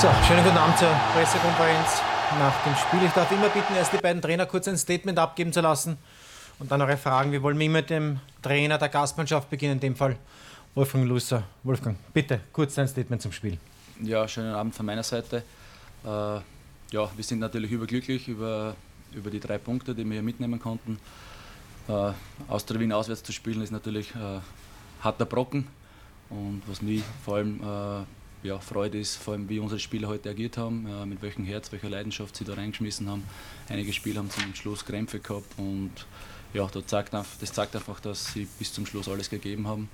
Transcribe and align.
So, 0.00 0.08
schönen 0.26 0.42
guten 0.42 0.56
Abend 0.56 0.78
zur 0.78 0.88
Pressekonferenz 1.12 2.00
nach 2.38 2.64
dem 2.64 2.74
Spiel. 2.74 3.02
Ich 3.04 3.12
darf 3.12 3.30
immer 3.32 3.50
bitten, 3.50 3.74
erst 3.74 3.92
die 3.92 3.98
beiden 3.98 4.22
Trainer 4.22 4.46
kurz 4.46 4.66
ein 4.66 4.78
Statement 4.78 5.18
abgeben 5.18 5.52
zu 5.52 5.60
lassen 5.60 5.98
und 6.58 6.70
dann 6.70 6.80
eure 6.80 6.96
Fragen. 6.96 7.32
Wir 7.32 7.42
wollen 7.42 7.60
immer 7.60 7.80
mit 7.80 7.90
dem 7.90 8.18
Trainer 8.40 8.78
der 8.78 8.88
Gastmannschaft 8.88 9.50
beginnen, 9.50 9.74
in 9.74 9.80
dem 9.80 9.96
Fall 9.96 10.16
Wolfgang 10.74 11.06
Lusser. 11.06 11.42
Wolfgang, 11.64 11.98
bitte 12.14 12.40
kurz 12.50 12.76
dein 12.76 12.88
Statement 12.88 13.20
zum 13.20 13.32
Spiel. 13.32 13.58
Ja, 14.00 14.26
schönen 14.26 14.54
Abend 14.54 14.74
von 14.74 14.86
meiner 14.86 15.02
Seite. 15.02 15.42
Äh, 16.02 16.08
ja, 16.08 16.42
wir 17.14 17.22
sind 17.22 17.40
natürlich 17.40 17.70
überglücklich 17.70 18.26
über, 18.26 18.76
über 19.12 19.28
die 19.28 19.38
drei 19.38 19.58
Punkte, 19.58 19.94
die 19.94 20.06
wir 20.06 20.14
hier 20.14 20.22
mitnehmen 20.22 20.58
konnten. 20.58 20.98
Äh, 21.88 22.12
aus 22.48 22.64
der 22.64 22.80
Wien 22.80 22.94
auswärts 22.94 23.22
zu 23.22 23.32
spielen 23.32 23.60
ist 23.60 23.70
natürlich 23.70 24.14
äh, 24.14 24.40
harter 25.04 25.26
Brocken. 25.26 25.66
Und 26.30 26.62
was 26.66 26.80
mich 26.80 27.02
vor 27.22 27.36
allem 27.36 27.60
äh, 27.60 28.04
ja, 28.42 28.58
freut, 28.58 28.94
ist 28.94 29.16
vor 29.16 29.34
allem, 29.34 29.48
wie 29.48 29.58
unsere 29.58 29.78
Spieler 29.80 30.08
heute 30.08 30.30
agiert 30.30 30.56
haben, 30.56 30.86
äh, 30.86 31.06
mit 31.06 31.20
welchem 31.22 31.44
Herz, 31.44 31.70
welcher 31.72 31.90
Leidenschaft 31.90 32.36
sie 32.36 32.44
da 32.44 32.54
reingeschmissen 32.54 33.08
haben. 33.08 33.24
Einige 33.68 33.92
Spieler 33.92 34.20
haben 34.20 34.30
zum 34.30 34.54
Schluss 34.54 34.84
Krämpfe 34.84 35.20
gehabt 35.20 35.58
und 35.58 35.92
ja, 36.52 36.66
das 36.66 36.86
zeigt, 36.86 37.12
das 37.12 37.52
zeigt 37.52 37.76
einfach, 37.76 38.00
dass 38.00 38.32
sie 38.32 38.46
bis 38.58 38.72
zum 38.72 38.86
Schluss 38.86 39.08
alles 39.08 39.30
gegeben 39.30 39.68
haben. 39.68 39.88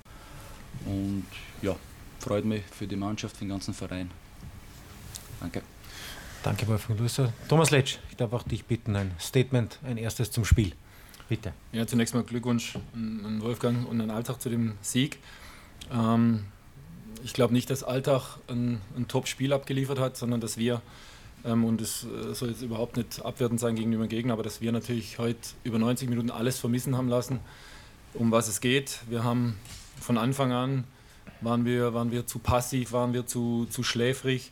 Und 0.85 1.25
ja, 1.61 1.75
freut 2.19 2.45
mich 2.45 2.63
für 2.71 2.87
die 2.87 2.95
Mannschaft, 2.95 3.35
für 3.35 3.45
den 3.45 3.49
ganzen 3.49 3.73
Verein. 3.73 4.09
Danke. 5.39 5.61
Danke, 6.43 6.67
Wolfgang 6.67 6.99
Lusser. 6.99 7.33
Thomas 7.49 7.71
Letsch, 7.71 7.97
ich 8.09 8.15
darf 8.15 8.31
auch 8.31 8.43
dich 8.43 8.63
bitten, 8.65 8.95
ein 8.95 9.11
Statement, 9.19 9.79
ein 9.83 9.97
erstes 9.97 10.31
zum 10.31 10.45
Spiel. 10.45 10.73
Bitte. 11.27 11.51
Ja, 11.73 11.85
zunächst 11.85 12.13
mal 12.13 12.23
Glückwunsch 12.23 12.77
an 12.93 13.41
Wolfgang 13.41 13.87
und 13.87 13.99
an 13.99 14.09
Alltag 14.09 14.41
zu 14.41 14.49
dem 14.49 14.73
Sieg. 14.81 15.19
Ähm, 15.91 16.45
ich 17.27 17.33
glaube 17.33 17.53
nicht, 17.53 17.69
dass 17.69 17.83
Alltag 17.83 18.37
ein, 18.47 18.79
ein 18.95 19.09
Top-Spiel 19.09 19.51
abgeliefert 19.51 19.99
hat, 19.99 20.15
sondern 20.15 20.39
dass 20.39 20.57
wir, 20.57 20.81
ähm, 21.43 21.65
und 21.65 21.81
es 21.81 22.05
äh, 22.05 22.33
soll 22.33 22.51
jetzt 22.51 22.61
überhaupt 22.61 22.95
nicht 22.95 23.21
abwertend 23.21 23.59
sein 23.59 23.75
gegenüber 23.75 24.05
dem 24.05 24.09
Gegner, 24.09 24.31
aber 24.31 24.43
dass 24.43 24.61
wir 24.61 24.71
natürlich 24.71 25.19
heute 25.19 25.37
über 25.65 25.77
90 25.77 26.07
Minuten 26.07 26.31
alles 26.31 26.57
vermissen 26.57 26.95
haben 26.95 27.09
lassen, 27.09 27.41
um 28.13 28.31
was 28.31 28.47
es 28.47 28.61
geht. 28.61 29.01
Wir 29.09 29.25
haben 29.25 29.57
von 29.99 30.17
Anfang 30.17 30.53
an, 30.53 30.85
waren 31.41 31.65
wir, 31.65 31.93
waren 31.93 32.11
wir 32.11 32.25
zu 32.25 32.39
passiv, 32.39 32.93
waren 32.93 33.11
wir 33.11 33.27
zu, 33.27 33.67
zu 33.69 33.83
schläfrig, 33.83 34.51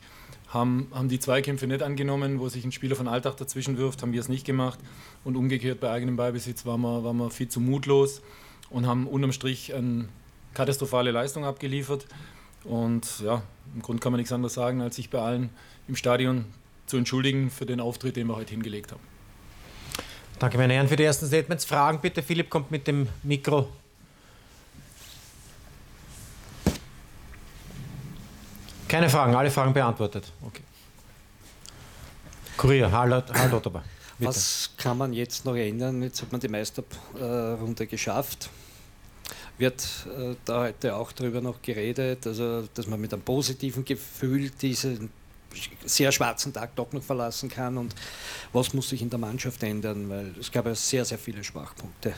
haben, 0.50 0.88
haben 0.92 1.08
die 1.08 1.18
Zweikämpfe 1.18 1.66
nicht 1.66 1.82
angenommen, 1.82 2.40
wo 2.40 2.50
sich 2.50 2.62
ein 2.66 2.72
Spieler 2.72 2.94
von 2.94 3.08
Alltag 3.08 3.38
dazwischen 3.38 3.78
wirft, 3.78 4.02
haben 4.02 4.12
wir 4.12 4.20
es 4.20 4.28
nicht 4.28 4.44
gemacht. 4.44 4.78
Und 5.24 5.36
umgekehrt 5.36 5.80
bei 5.80 5.90
eigenem 5.90 6.16
Beibesitz 6.16 6.66
waren 6.66 6.82
wir, 6.82 7.04
waren 7.04 7.16
wir 7.16 7.30
viel 7.30 7.48
zu 7.48 7.58
mutlos 7.58 8.20
und 8.68 8.86
haben 8.86 9.06
unterm 9.06 9.32
Strich 9.32 9.72
eine 9.72 10.10
katastrophale 10.52 11.10
Leistung 11.10 11.46
abgeliefert. 11.46 12.06
Und 12.68 13.20
ja, 13.20 13.42
im 13.74 13.82
Grunde 13.82 14.00
kann 14.00 14.12
man 14.12 14.18
nichts 14.18 14.32
anderes 14.32 14.54
sagen, 14.54 14.80
als 14.80 14.96
sich 14.96 15.10
bei 15.10 15.20
allen 15.20 15.50
im 15.88 15.96
Stadion 15.96 16.44
zu 16.86 16.96
entschuldigen 16.96 17.50
für 17.50 17.66
den 17.66 17.80
Auftritt, 17.80 18.16
den 18.16 18.26
wir 18.26 18.36
heute 18.36 18.50
hingelegt 18.50 18.92
haben. 18.92 19.02
Danke, 20.38 20.58
meine 20.58 20.74
Herren, 20.74 20.88
für 20.88 20.96
die 20.96 21.04
ersten 21.04 21.26
Statements. 21.26 21.64
Fragen 21.64 22.00
bitte. 22.00 22.22
Philipp 22.22 22.50
kommt 22.50 22.70
mit 22.70 22.86
dem 22.86 23.08
Mikro. 23.22 23.68
Keine 28.88 29.08
Fragen, 29.08 29.34
alle 29.34 29.50
Fragen 29.50 29.72
beantwortet. 29.72 30.30
Okay. 30.42 30.62
Kurier, 32.56 32.90
Harald 32.90 33.30
Otterber. 33.52 33.82
Was 34.18 34.70
kann 34.76 34.96
man 34.96 35.12
jetzt 35.12 35.44
noch 35.44 35.56
ändern? 35.56 36.02
Jetzt 36.02 36.22
hat 36.22 36.32
man 36.32 36.40
die 36.40 36.48
Meisterrunde 36.48 37.86
geschafft. 37.86 38.48
Wird 39.58 40.06
äh, 40.06 40.34
da 40.44 40.64
heute 40.64 40.96
auch 40.96 41.12
darüber 41.12 41.40
noch 41.40 41.62
geredet, 41.62 42.26
also 42.26 42.68
dass 42.74 42.86
man 42.86 43.00
mit 43.00 43.12
einem 43.12 43.22
positiven 43.22 43.84
Gefühl 43.84 44.50
diesen 44.50 45.10
sehr 45.84 46.12
schwarzen 46.12 46.52
Tag 46.52 46.74
doch 46.76 46.92
noch 46.92 47.02
verlassen 47.02 47.48
kann 47.48 47.78
und 47.78 47.94
was 48.52 48.74
muss 48.74 48.90
sich 48.90 49.00
in 49.00 49.08
der 49.08 49.18
Mannschaft 49.18 49.62
ändern, 49.62 50.08
weil 50.10 50.34
es 50.38 50.52
gab 50.52 50.66
ja 50.66 50.74
sehr, 50.74 51.04
sehr 51.04 51.18
viele 51.18 51.42
Schwachpunkte. 51.42 52.14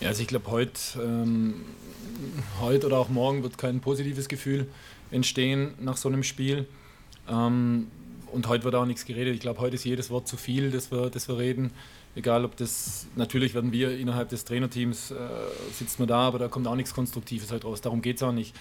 Ja, 0.00 0.08
also 0.08 0.22
ich 0.22 0.28
glaube, 0.28 0.50
heute, 0.50 0.80
ähm, 1.02 1.62
heute 2.60 2.86
oder 2.86 2.98
auch 2.98 3.08
morgen 3.08 3.42
wird 3.42 3.58
kein 3.58 3.80
positives 3.80 4.28
Gefühl 4.28 4.68
entstehen 5.10 5.74
nach 5.80 5.96
so 5.96 6.08
einem 6.08 6.22
Spiel. 6.22 6.66
Ähm, 7.28 7.88
und 8.36 8.48
heute 8.48 8.64
wird 8.64 8.74
auch 8.74 8.84
nichts 8.84 9.06
geredet. 9.06 9.34
Ich 9.34 9.40
glaube, 9.40 9.60
heute 9.60 9.76
ist 9.76 9.84
jedes 9.84 10.10
Wort 10.10 10.28
zu 10.28 10.36
viel, 10.36 10.70
das 10.70 10.92
wir, 10.92 11.08
das 11.08 11.26
wir 11.26 11.38
reden. 11.38 11.72
Egal, 12.14 12.44
ob 12.44 12.54
das, 12.56 13.06
natürlich 13.16 13.54
werden 13.54 13.72
wir 13.72 13.98
innerhalb 13.98 14.28
des 14.28 14.44
Trainerteams, 14.44 15.10
äh, 15.10 15.16
sitzt 15.72 15.98
man 15.98 16.06
da, 16.06 16.18
aber 16.18 16.38
da 16.38 16.48
kommt 16.48 16.68
auch 16.68 16.76
nichts 16.76 16.94
Konstruktives 16.94 17.50
halt 17.50 17.64
raus. 17.64 17.80
Darum 17.80 18.02
geht 18.02 18.16
es 18.16 18.22
auch 18.22 18.32
nicht. 18.32 18.54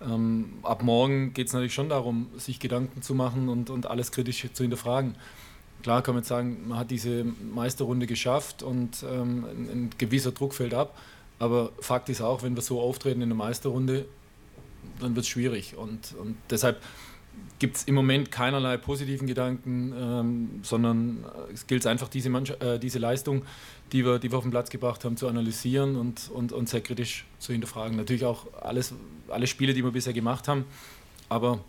Ähm, 0.00 0.54
ab 0.62 0.82
morgen 0.82 1.34
geht 1.34 1.48
es 1.48 1.52
natürlich 1.52 1.74
schon 1.74 1.90
darum, 1.90 2.28
sich 2.38 2.58
Gedanken 2.58 3.02
zu 3.02 3.14
machen 3.14 3.50
und, 3.50 3.68
und 3.68 3.86
alles 3.86 4.12
kritisch 4.12 4.46
zu 4.50 4.64
hinterfragen. 4.64 5.14
Klar 5.82 6.02
kann 6.02 6.14
man 6.14 6.22
jetzt 6.22 6.28
sagen, 6.28 6.66
man 6.66 6.78
hat 6.78 6.90
diese 6.90 7.24
Meisterrunde 7.24 8.06
geschafft 8.06 8.62
und 8.62 9.04
ähm, 9.04 9.44
ein, 9.44 9.68
ein 9.70 9.90
gewisser 9.98 10.32
Druck 10.32 10.54
fällt 10.54 10.72
ab. 10.72 10.96
Aber 11.38 11.70
Fakt 11.80 12.08
ist 12.08 12.22
auch, 12.22 12.42
wenn 12.42 12.56
wir 12.56 12.62
so 12.62 12.80
auftreten 12.80 13.20
in 13.20 13.28
der 13.28 13.36
Meisterrunde, 13.36 14.06
dann 15.00 15.14
wird 15.14 15.24
es 15.24 15.28
schwierig. 15.28 15.76
Und, 15.76 16.14
und 16.18 16.36
deshalb 16.50 16.80
gibt 17.58 17.76
es 17.76 17.84
im 17.84 17.94
Moment 17.94 18.30
keinerlei 18.30 18.76
positiven 18.76 19.26
Gedanken, 19.26 19.92
ähm, 19.98 20.60
sondern 20.62 21.24
äh, 21.48 21.52
es 21.52 21.66
gilt 21.66 21.86
einfach, 21.86 22.08
diese, 22.08 22.28
äh, 22.28 22.78
diese 22.78 22.98
Leistung, 22.98 23.42
die 23.92 24.04
wir, 24.04 24.18
die 24.18 24.30
wir 24.30 24.38
auf 24.38 24.44
den 24.44 24.50
Platz 24.50 24.70
gebracht 24.70 25.04
haben, 25.04 25.16
zu 25.16 25.28
analysieren 25.28 25.96
und, 25.96 26.30
und, 26.32 26.52
und 26.52 26.68
sehr 26.68 26.80
kritisch 26.80 27.24
zu 27.38 27.52
hinterfragen. 27.52 27.96
Natürlich 27.96 28.24
auch 28.24 28.46
alles, 28.60 28.94
alle 29.28 29.46
Spiele, 29.46 29.74
die 29.74 29.82
wir 29.82 29.90
bisher 29.90 30.12
gemacht 30.12 30.46
haben, 30.48 30.64
aber 31.28 31.60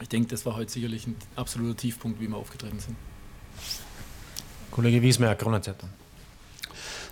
ich 0.00 0.08
denke, 0.08 0.28
das 0.28 0.46
war 0.46 0.56
heute 0.56 0.72
sicherlich 0.72 1.06
ein 1.06 1.16
absoluter 1.36 1.76
Tiefpunkt, 1.76 2.20
wie 2.20 2.28
wir 2.28 2.36
aufgetreten 2.36 2.80
sind. 2.80 2.96
Kollege 4.70 5.02
Wiesmeier, 5.02 5.34
Kronenzeitung. 5.34 5.90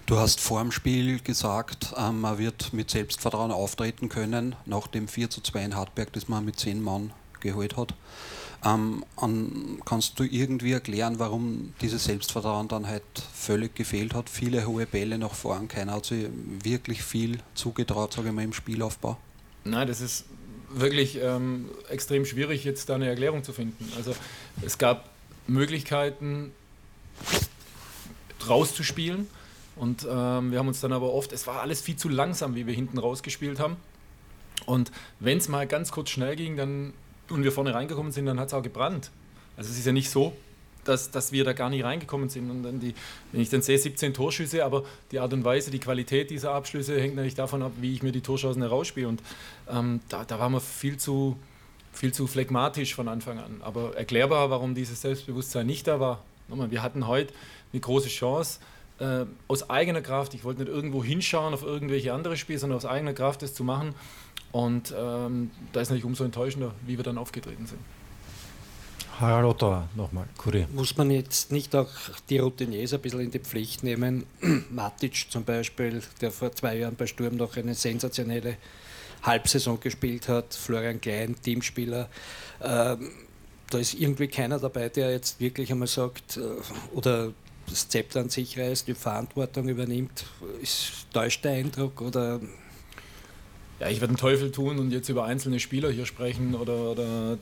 Du 0.07 0.17
hast 0.17 0.41
vor 0.41 0.63
dem 0.63 0.73
Spiel 0.73 1.21
gesagt, 1.21 1.93
ähm, 1.99 2.23
man 2.23 2.39
wird 2.39 2.73
mit 2.73 2.91
Selbstvertrauen 2.91 3.51
auftreten 3.51 4.09
können, 4.09 4.57
nach 4.65 4.87
dem 4.87 5.07
4 5.07 5.29
zu 5.29 5.43
2 5.43 5.65
in 5.67 5.77
Hartberg, 5.77 6.11
das 6.15 6.29
man 6.29 6.47
mit 6.47 6.59
10 6.59 6.83
Mann 6.83 7.13
geholt 7.41 7.77
hat. 7.77 7.95
Ähm, 8.65 9.05
an, 9.17 9.79
kannst 9.85 10.19
du 10.19 10.25
irgendwie 10.25 10.73
erklären, 10.73 11.19
warum 11.19 11.75
dieses 11.81 12.05
Selbstvertrauen 12.05 12.67
dann 12.67 12.89
halt 12.89 13.05
völlig 13.33 13.77
gefehlt 13.77 14.15
hat? 14.15 14.29
Viele 14.29 14.67
hohe 14.67 14.85
Bälle 14.87 15.17
nach 15.17 15.35
vorn, 15.35 15.69
keiner 15.69 15.93
hat 15.93 16.07
sich 16.07 16.27
wirklich 16.65 17.03
viel 17.03 17.39
zugetraut, 17.55 18.13
sage 18.13 18.29
ich 18.29 18.35
mal, 18.35 18.43
im 18.43 18.53
Spielaufbau. 18.53 19.17
Nein, 19.65 19.87
das 19.87 20.01
ist 20.01 20.25
wirklich 20.71 21.19
ähm, 21.23 21.67
extrem 21.89 22.25
schwierig, 22.25 22.65
jetzt 22.65 22.89
da 22.89 22.97
eine 22.97 23.09
Erklärung 23.09 23.45
zu 23.45 23.53
finden. 23.53 23.91
Also 23.97 24.15
es 24.63 24.77
gab 24.77 25.09
Möglichkeiten, 25.47 26.53
rauszuspielen 28.49 29.29
und 29.77 30.03
ähm, 30.03 30.51
wir 30.51 30.59
haben 30.59 30.69
uns 30.69 30.81
dann 30.81 30.93
aber 30.93 31.13
oft, 31.13 31.33
es 31.33 31.47
war 31.47 31.61
alles 31.61 31.81
viel 31.81 31.97
zu 31.97 32.09
langsam, 32.09 32.55
wie 32.55 32.67
wir 32.67 32.75
hinten 32.75 32.99
rausgespielt 32.99 33.61
haben. 33.61 33.77
Und 34.67 34.91
wenn 35.21 35.39
es 35.39 35.49
mal 35.49 35.67
ganz 35.67 35.93
kurz 35.93 36.11
schnell 36.11 36.35
ging 36.37 36.57
dann, 36.57 36.93
und 37.31 37.45
wir 37.45 37.53
vorne 37.53 37.75
reingekommen 37.75 38.13
sind, 38.13 38.27
dann 38.27 38.41
hat 38.41 38.49
es 38.49 38.55
auch 38.55 38.63
gebrannt. 38.63 39.11
Also 39.57 39.71
es 39.71 39.79
ist 39.79 39.87
ja 39.87 39.93
nicht 39.93 40.11
so, 40.11 40.33
dass, 40.85 41.11
dass 41.11 41.33
wir 41.33 41.45
da 41.45 41.53
gar 41.53 41.71
nicht 41.71 41.85
reingekommen 41.85 42.29
sind. 42.29 42.51
Und 42.51 42.63
dann 42.63 42.81
die, 42.81 42.95
wenn 43.33 43.41
ich 43.41 43.51
dann 43.51 43.63
sehe, 43.63 43.79
17 43.79 44.15
Torschüsse, 44.15 44.65
aber 44.65 44.85
die 45.13 45.19
Art 45.19 45.33
und 45.33 45.45
Weise, 45.45 45.71
die 45.71 45.81
Qualität 45.81 46.31
dieser 46.31 46.53
Abschlüsse 46.53 47.01
hängt 47.01 47.17
natürlich 47.17 47.35
davon 47.35 47.63
ab, 47.63 47.73
wie 47.81 47.93
ich 47.93 48.03
mir 48.03 48.13
die 48.13 48.21
Torchancen 48.21 48.63
herausspiele. 48.63 49.09
Und 49.09 49.23
ähm, 49.71 50.01
da, 50.09 50.25
da 50.25 50.39
waren 50.39 50.53
wir 50.53 50.61
viel 50.61 50.97
zu, 50.97 51.37
viel 51.93 52.13
zu 52.13 52.27
phlegmatisch 52.27 52.95
von 52.95 53.09
Anfang 53.09 53.39
an. 53.39 53.61
Aber 53.61 53.97
erklärbar, 53.97 54.51
warum 54.51 54.75
dieses 54.75 55.01
Selbstbewusstsein 55.03 55.67
nicht 55.67 55.87
da 55.87 56.01
war. 56.01 56.25
Wir 56.49 56.83
hatten 56.83 57.07
heute 57.07 57.35
eine 57.73 57.81
große 57.81 58.09
Chance, 58.09 58.61
äh, 59.01 59.27
aus 59.47 59.71
eigener 59.71 60.01
Kraft, 60.01 60.35
ich 60.35 60.45
wollte 60.45 60.63
nicht 60.63 60.73
irgendwo 60.73 61.05
hinschauen 61.05 61.55
auf 61.55 61.63
irgendwelche 61.63 62.13
andere 62.13 62.37
Spiele, 62.37 62.59
sondern 62.59 62.79
aus 62.79 62.87
eigener 62.87 63.13
Kraft 63.13 63.43
das 63.43 63.55
zu 63.55 63.63
machen. 63.63 63.95
Und 64.53 64.95
ähm, 64.97 65.51
da 65.73 65.81
ist 65.81 65.89
natürlich 65.89 66.05
umso 66.05 66.25
enttäuschender, 66.25 66.73
wie 66.87 66.97
wir 66.97 67.05
dann 67.05 67.19
aufgetreten 67.19 67.67
sind. 67.67 67.81
Harald 69.21 69.47
Otto 69.47 69.83
nochmal, 69.97 70.27
Kurier. 70.37 70.69
Muss 70.73 70.97
man 70.97 71.11
jetzt 71.11 71.51
nicht 71.51 71.75
auch 71.75 71.91
die 72.31 72.39
Routiniers 72.39 72.95
ein 72.95 73.01
bisschen 73.01 73.21
in 73.21 73.31
die 73.33 73.41
Pflicht 73.41 73.83
nehmen? 73.83 74.25
Matic 74.71 75.27
zum 75.31 75.45
Beispiel, 75.45 76.03
der 76.21 76.31
vor 76.31 76.53
zwei 76.53 76.79
Jahren 76.79 76.95
bei 76.95 77.07
Sturm 77.07 77.37
noch 77.37 77.57
eine 77.57 77.75
sensationelle 77.75 78.57
Halbsaison 79.23 79.81
gespielt 79.81 80.29
hat, 80.29 80.55
Florian 80.55 81.01
Klein, 81.01 81.35
Teamspieler. 81.43 82.09
Ähm, 82.63 83.11
da 83.71 83.79
ist 83.79 83.95
irgendwie 83.95 84.29
keiner 84.29 84.61
dabei, 84.61 84.89
der 84.89 85.11
jetzt 85.11 85.41
wirklich 85.41 85.73
einmal 85.73 85.89
sagt, 85.89 86.37
äh, 86.37 86.41
oder 86.95 87.33
das 87.69 87.89
Zepter 87.89 88.21
an 88.21 88.31
sich 88.31 88.59
reißt, 88.59 88.87
die 88.87 88.95
Verantwortung 88.95 89.69
übernimmt. 89.69 90.25
Ist 90.63 91.07
täuscht 91.13 91.45
der 91.45 91.53
Eindruck 91.53 92.01
oder? 92.01 92.41
Ja, 93.81 93.89
ich 93.89 94.01
werde 94.01 94.15
den 94.15 94.19
Teufel 94.19 94.51
tun 94.51 94.79
und 94.79 94.91
jetzt 94.91 95.09
über 95.09 95.25
einzelne 95.25 95.61
Spieler 95.61 95.91
hier 95.91 96.07
sprechen 96.07 96.55
oder, 96.55 96.91
oder 96.91 97.39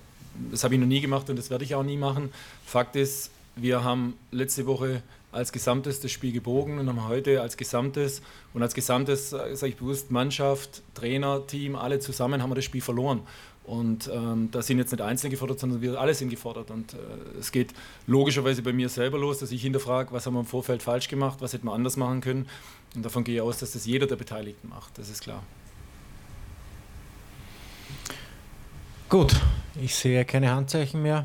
das 0.50 0.64
habe 0.64 0.74
ich 0.74 0.80
noch 0.80 0.86
nie 0.86 1.00
gemacht 1.00 1.30
und 1.30 1.36
das 1.36 1.50
werde 1.50 1.64
ich 1.64 1.74
auch 1.74 1.82
nie 1.82 1.96
machen. 1.96 2.30
Fakt 2.64 2.94
ist, 2.94 3.30
wir 3.56 3.82
haben 3.82 4.14
letzte 4.30 4.66
Woche 4.66 5.02
als 5.32 5.52
Gesamtes 5.52 6.00
das 6.00 6.10
Spiel 6.10 6.32
gebogen 6.32 6.78
und 6.78 6.88
haben 6.88 7.08
heute 7.08 7.40
als 7.40 7.56
Gesamtes 7.56 8.22
und 8.54 8.62
als 8.62 8.74
Gesamtes, 8.74 9.32
äh, 9.32 9.56
sage 9.56 9.72
ich 9.72 9.76
bewusst, 9.76 10.10
Mannschaft, 10.10 10.82
Trainer, 10.94 11.46
Team, 11.46 11.76
alle 11.76 12.00
zusammen 12.00 12.42
haben 12.42 12.50
wir 12.50 12.54
das 12.54 12.64
Spiel 12.64 12.80
verloren. 12.80 13.20
Und 13.64 14.08
ähm, 14.12 14.48
da 14.52 14.62
sind 14.62 14.78
jetzt 14.78 14.92
nicht 14.92 15.00
Einzelne 15.00 15.30
gefordert, 15.30 15.58
sondern 15.58 15.82
wir 15.82 16.00
alle 16.00 16.14
sind 16.14 16.28
gefordert. 16.28 16.70
Und 16.70 16.94
äh, 16.94 16.96
es 17.40 17.50
geht 17.50 17.74
logischerweise 18.06 18.62
bei 18.62 18.72
mir 18.72 18.88
selber 18.88 19.18
los, 19.18 19.38
dass 19.38 19.50
ich 19.50 19.60
hinterfrage, 19.60 20.12
was 20.12 20.24
haben 20.24 20.34
wir 20.34 20.40
im 20.40 20.46
Vorfeld 20.46 20.82
falsch 20.82 21.08
gemacht, 21.08 21.38
was 21.40 21.52
hätten 21.52 21.66
wir 21.66 21.72
anders 21.72 21.96
machen 21.96 22.20
können. 22.20 22.46
Und 22.94 23.04
davon 23.04 23.24
gehe 23.24 23.36
ich 23.36 23.40
aus, 23.40 23.58
dass 23.58 23.72
das 23.72 23.84
jeder 23.84 24.06
der 24.06 24.16
Beteiligten 24.16 24.68
macht, 24.68 24.96
das 24.98 25.10
ist 25.10 25.22
klar. 25.22 25.42
Gut, 29.08 29.36
ich 29.80 29.94
sehe 29.94 30.24
keine 30.24 30.50
Handzeichen 30.50 31.00
mehr. 31.00 31.24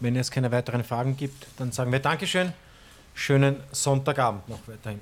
Wenn 0.00 0.16
es 0.16 0.32
keine 0.32 0.50
weiteren 0.50 0.82
Fragen 0.82 1.16
gibt, 1.16 1.46
dann 1.56 1.70
sagen 1.70 1.92
wir 1.92 2.00
Dankeschön. 2.00 2.52
Schönen 3.14 3.62
Sonntagabend 3.70 4.48
noch 4.48 4.66
weiterhin. 4.66 4.98